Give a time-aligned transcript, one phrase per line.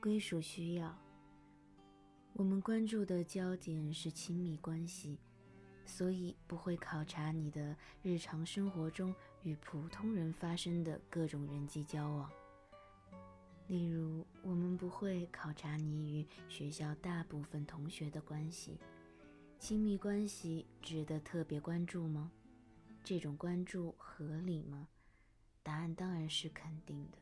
[0.00, 0.98] 归属需要。
[2.32, 5.18] 我们关注的焦点是亲密关系，
[5.84, 12.30] 所以不会考察你的日常生活中与普通人发生的各种人际交往。
[13.66, 18.78] 例如，我们不会考察你与学校大部分同学的关系。
[19.58, 22.32] 亲密关系值得特别关注吗？
[23.04, 24.88] 这种关注合理吗？
[25.62, 27.18] 答案当然是肯定的。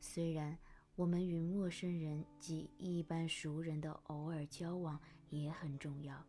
[0.00, 0.58] 虽然
[0.96, 6.24] 我们与陌生人及一般熟人的偶尔交往也很重要，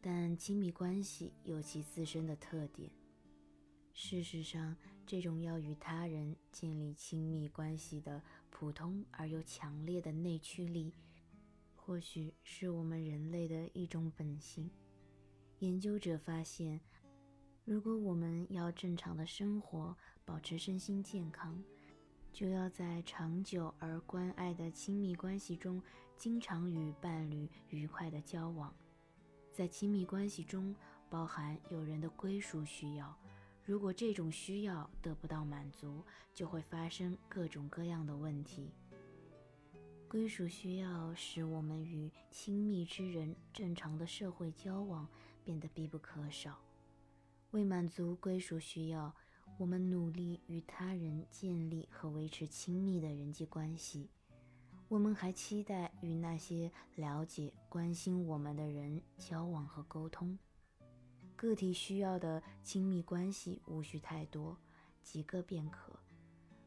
[0.00, 2.88] 但亲密关系有其自身的特点。
[3.92, 10.94] 事实上，这种要与他人建立亲密关系的普通而又强烈的内驱力，
[11.74, 14.70] 或许是我们人类的一种本性。
[15.58, 16.80] 研究者发现，
[17.64, 21.60] 如果我们要正常的生活，保持身心健康，
[22.38, 25.82] 就要在长久而关爱的亲密关系中，
[26.16, 28.72] 经常与伴侣愉快的交往。
[29.52, 30.72] 在亲密关系中，
[31.10, 33.12] 包含有人的归属需要。
[33.64, 38.70] 如果这种需要得不到满足，就会发生各种各样的问题。
[40.06, 45.08] 归属需要使我们与亲密之人正常的社会交往
[45.42, 46.56] 变得必不可少。
[47.50, 49.12] 为满足归属需要，
[49.56, 54.10] 我们努力与他人建立和维持亲密的人际关系。
[54.88, 60.38] 我们还期待与那些了解、关心我们的人交往和沟通。
[61.36, 64.56] 个体需要的亲密关系无需太多，
[65.02, 65.92] 几个便可。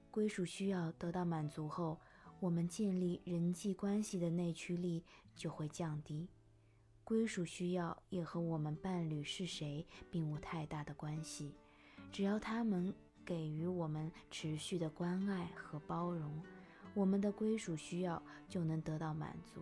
[0.09, 1.99] 归属需要得到满足后，
[2.39, 5.03] 我们建立人际关系的内驱力
[5.35, 6.27] 就会降低。
[7.03, 11.55] 归属需要也和我们伴侣是谁并无太大的关系，
[12.11, 12.93] 只要他们
[13.25, 16.41] 给予我们持续的关爱和包容，
[16.93, 19.61] 我们的归属需要就能得到满足。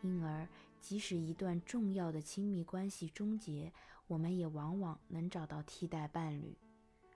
[0.00, 0.48] 因而，
[0.80, 3.72] 即使一段重要的亲密关系终结，
[4.06, 6.56] 我们也往往能找到替代伴侣，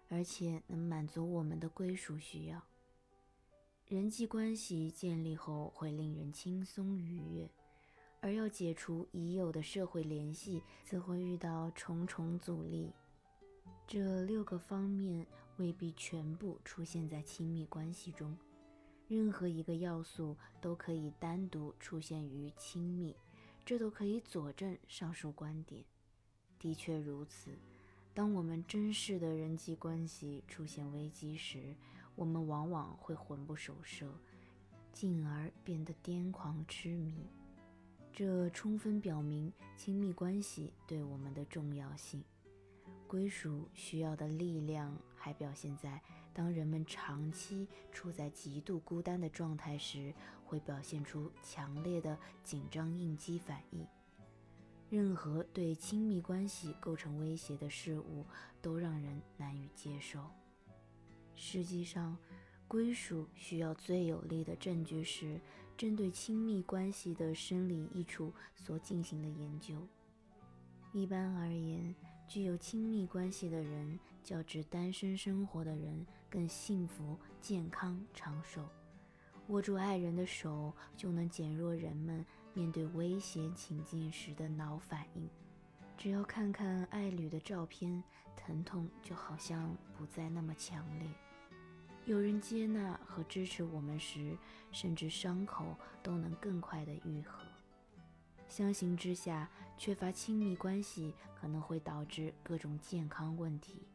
[0.09, 2.63] 而且能满足我们的归属需要。
[3.87, 7.51] 人际关系建立后会令人轻松愉悦，
[8.21, 12.93] 而要解除已有的社会联系，则会遇到重重阻力。
[13.93, 18.39] 这六个方面未必全部出现在亲密关系中。
[19.09, 23.17] 任何一个要素都可以单独出现于亲密，
[23.65, 25.83] 这都可以佐证上述观点。
[26.61, 27.51] 的确如此，
[28.15, 31.75] 当我们珍视的人际关系出现危机时，
[32.15, 34.09] 我们往往会魂不守舍，
[34.93, 37.27] 进而变得癫狂痴迷。
[38.13, 42.23] 这充分表明亲密关系对我们的重要性。
[43.11, 46.01] 归属需要的力量还表现在，
[46.33, 53.85] 当人们长期处在极度孤单的状态时，会表现出强烈的紧张应激反应。
[54.89, 58.25] 任何对亲密关系构成威胁的事物
[58.63, 60.31] 都让人难以接受。
[61.35, 62.17] 实际上，
[62.69, 65.41] 归属需要最有力的证据是
[65.77, 69.85] 针对亲密关系的生理益处所进行的研究。
[70.93, 71.93] 一般而言，
[72.31, 78.65] 具有亲密关系的人，较之单身生活的人更幸福、健康、长寿。
[79.49, 82.25] 握住爱人的手，就能减弱人们
[82.55, 85.29] 面对危险情境时的脑反应。
[85.99, 88.01] 只要看看爱侣的照片，
[88.37, 91.09] 疼痛就好像不再那么强烈。
[92.05, 94.39] 有人接纳和支持我们时，
[94.71, 97.45] 甚至伤口都能更快地愈合。
[98.51, 103.87] 相形之下，缺乏亲密关系可能会导致各种健康问题。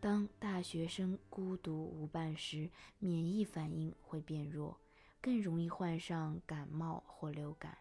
[0.00, 2.68] 当大学生孤独无伴时，
[2.98, 4.76] 免疫反应会变弱，
[5.20, 7.78] 更容易患上感冒或流感。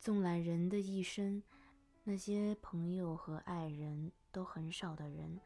[0.00, 1.42] 纵览人的一生，
[2.04, 5.40] 那些朋友和爱人都很少的人，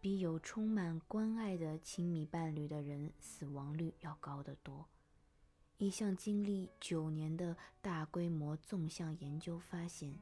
[0.00, 4.86] 比有充满关爱的亲密伴侣的人死亡率要高得多。
[5.80, 10.14] 一项经历九年的大规模纵向研究发现，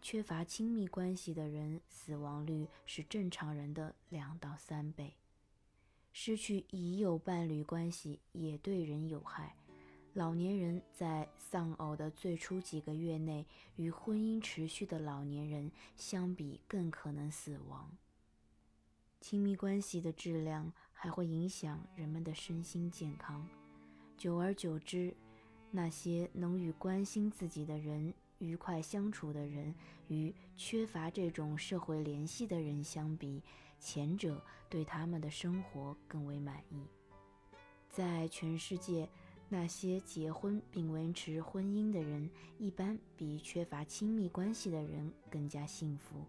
[0.00, 5.16] 缺乏亲密关系的人死亡率是正常人的两到三倍。
[6.12, 9.56] 失去已有伴侣关系也对人有害。
[10.14, 13.44] 老年人在丧偶的最初几个月内，
[13.74, 17.90] 与婚姻持续的老年人相比更可能死亡。
[19.20, 23.48] 亲密关系的质量还会影响人们的身心健康。
[24.22, 25.12] 久而久之，
[25.72, 29.74] 那些能与关心自己的人愉快相处的人，
[30.06, 33.42] 与缺乏这种社会联系的人相比，
[33.80, 34.40] 前者
[34.70, 36.86] 对他们的生活更为满意。
[37.90, 39.08] 在全世界，
[39.48, 46.24] 那些结婚并维持婚姻的人，一般比缺乏亲密关系的人更加幸福。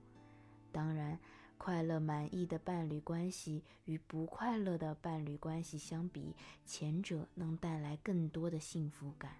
[0.71, 1.19] 当然，
[1.57, 6.35] 快乐满意的伴侣关系与不快乐的伴侣关系相比，
[6.65, 9.31] 前者能带来更多的幸福感。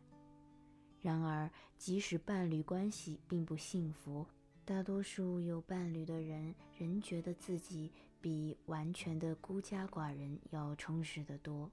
[1.02, 4.26] 然而，即使伴侣关系并不幸福，
[4.64, 11.70] 大多数有伴侣的人仍觉得自己比完全的孤家寡人要充实得多。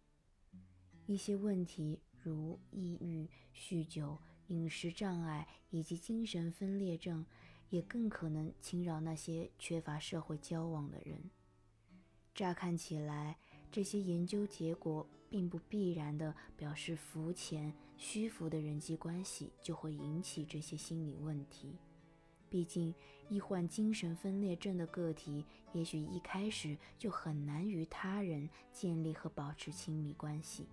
[1.07, 7.25] 一些问题，如抑郁、酗酒、饮食障碍以及精神分裂症，
[7.71, 11.31] 也更可能侵扰那些缺乏社会交往的人。
[12.35, 13.39] 乍看起来，
[13.73, 21.77] 这些研究结果并不必然地表示肤浅、虚浮的人际关系就会引起这些心理问题。
[22.49, 22.93] 毕竟，
[23.29, 30.67] 易患精神分裂症的个体，也许一开始就很难与他人建立和保持亲密关系。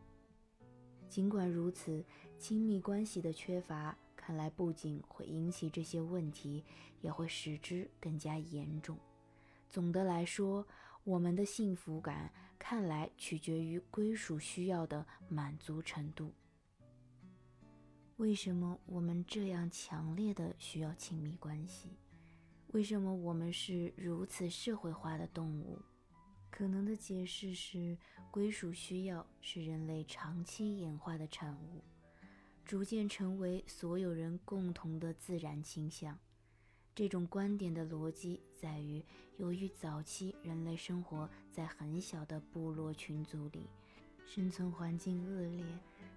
[1.08, 2.04] 尽管如此，
[2.40, 3.96] 亲密关系的缺乏
[4.28, 6.62] 看来不仅会引起这些问题，
[7.00, 8.98] 也会使之更加严重。
[9.70, 10.68] 总的来说，
[11.06, 12.30] 我们的幸福感
[12.60, 16.34] 看来取决于归属需要的满足程度。
[18.18, 21.88] 为什么我们这样强烈的需要亲密关系？
[22.74, 25.80] 为什么我们是如此社会化的动物？
[26.52, 27.98] 可能的解释是，
[28.30, 31.82] 归属需要是人类长期演化的产物，
[32.68, 36.20] 逐渐成为所有人共同的自然倾向。
[36.94, 39.04] 这种观点的逻辑在于，
[39.38, 43.68] 由于早期人类生活在很小的部落群组里，
[44.26, 45.66] 生存环境恶劣，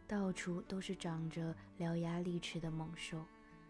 [0.08, 3.24] 到处都是长着獠牙利齿的猛兽，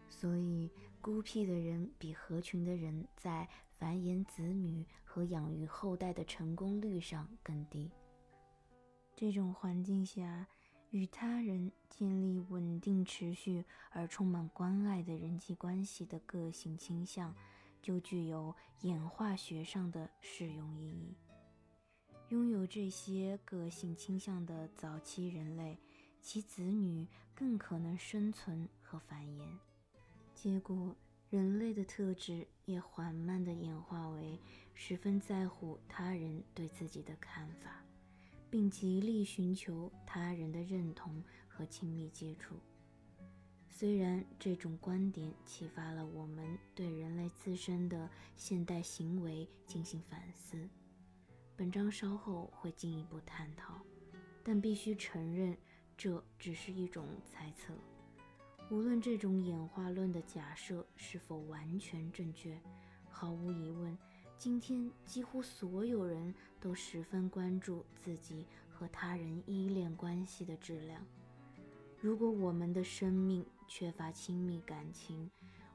[0.09, 0.69] 所以
[0.99, 3.47] 孤僻的人比合群的人在。
[3.81, 7.89] 繁衍子女和养育后代的成功率上更低。
[9.15, 10.47] 这种环境下，
[10.91, 17.35] 与他人建立稳定、持续而充满关爱的人际关系的个性倾向，
[17.81, 21.15] 就具有演化学上的适用意义。
[22.29, 25.77] 拥有这些个性倾向的早期人类，
[26.21, 29.45] 其子女更可能生存和繁衍。
[30.33, 30.95] 结果。
[31.29, 34.37] 人类的特质也缓慢地演化为
[34.73, 37.81] 十分在乎他人对自己的看法，
[38.51, 42.55] 并极力寻求他人的认同和亲密接触。
[43.69, 50.69] 虽然这种观点启发了我们对人类自身的现代行为进行反思，
[51.55, 53.81] 本章稍后会进一步探讨，
[54.43, 55.57] 但必须承认，
[55.97, 57.73] 这只是一种猜测。
[58.69, 62.61] 无论这种演化论的假设是否完全正确，
[63.09, 63.97] 毫无疑问，
[64.41, 71.05] 今天几乎所有人都十分关注自己和他人依恋关系的质量。
[71.99, 75.29] 如果我们的生命缺乏亲密感情，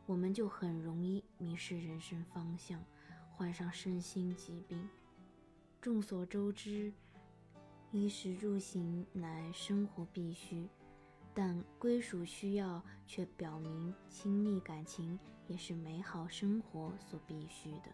[0.05, 2.83] 我们就很容易迷失人生方向，
[3.31, 4.89] 患上身心疾病。
[5.81, 6.93] 众所周知，
[7.93, 10.69] 衣食住行乃生活必须。
[11.33, 15.17] 但归属需要却表明，亲密感情
[15.47, 17.93] 也是美好生活所必须的。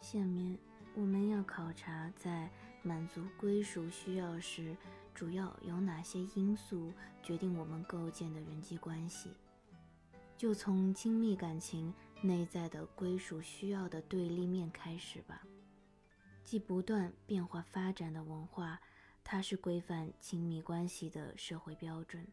[0.00, 0.58] 下面
[0.94, 2.50] 我们要考察，在
[2.82, 4.76] 满足归属需要时，
[5.14, 9.30] 主要有哪些因素决定我们构建的人际关系。
[10.36, 15.42] 就从亲密感情内在的归属需要的对立面开始吧，
[16.42, 18.80] 即不断变化发展的文化。
[19.26, 22.26] 它是规范亲密关系的社会标准。